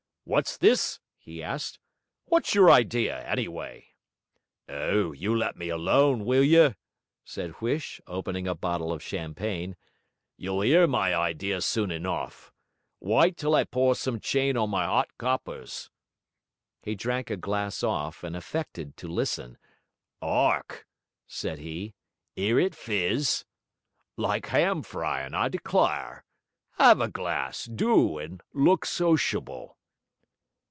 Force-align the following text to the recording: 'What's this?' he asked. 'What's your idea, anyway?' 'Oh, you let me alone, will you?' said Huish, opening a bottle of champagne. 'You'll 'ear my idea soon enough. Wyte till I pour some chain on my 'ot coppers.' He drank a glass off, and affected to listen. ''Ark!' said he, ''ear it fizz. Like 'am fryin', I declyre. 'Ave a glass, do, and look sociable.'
'What's 0.23 0.55
this?' 0.55 1.01
he 1.17 1.43
asked. 1.43 1.77
'What's 2.25 2.55
your 2.55 2.71
idea, 2.71 3.27
anyway?' 3.27 3.87
'Oh, 4.69 5.11
you 5.11 5.35
let 5.35 5.57
me 5.57 5.67
alone, 5.67 6.23
will 6.23 6.43
you?' 6.43 6.75
said 7.25 7.55
Huish, 7.59 7.99
opening 8.07 8.47
a 8.47 8.55
bottle 8.55 8.93
of 8.93 9.03
champagne. 9.03 9.75
'You'll 10.37 10.61
'ear 10.63 10.87
my 10.87 11.13
idea 11.13 11.59
soon 11.59 11.91
enough. 11.91 12.53
Wyte 13.01 13.35
till 13.35 13.55
I 13.55 13.65
pour 13.65 13.93
some 13.93 14.21
chain 14.21 14.55
on 14.55 14.69
my 14.69 14.85
'ot 14.85 15.09
coppers.' 15.17 15.89
He 16.81 16.95
drank 16.95 17.29
a 17.29 17.35
glass 17.35 17.83
off, 17.83 18.23
and 18.23 18.33
affected 18.33 18.95
to 18.97 19.09
listen. 19.09 19.57
''Ark!' 20.21 20.85
said 21.27 21.59
he, 21.59 21.93
''ear 22.37 22.57
it 22.57 22.73
fizz. 22.73 23.43
Like 24.15 24.53
'am 24.53 24.81
fryin', 24.83 25.33
I 25.33 25.49
declyre. 25.49 26.23
'Ave 26.79 27.03
a 27.03 27.09
glass, 27.09 27.65
do, 27.65 28.17
and 28.17 28.41
look 28.53 28.85
sociable.' 28.85 29.77